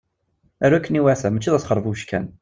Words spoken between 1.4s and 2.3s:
d asxerbubec kan!